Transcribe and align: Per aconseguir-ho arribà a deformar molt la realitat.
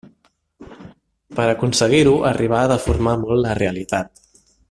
Per 1.39 1.45
aconseguir-ho 1.51 2.15
arribà 2.31 2.63
a 2.63 2.71
deformar 2.73 3.15
molt 3.27 3.45
la 3.45 3.55
realitat. 3.63 4.27